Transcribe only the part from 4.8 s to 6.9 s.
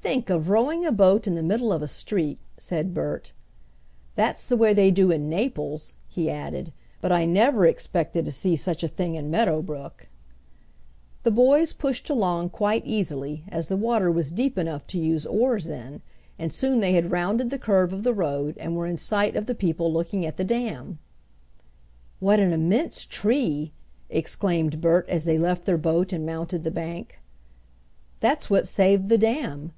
do in Naples," he added,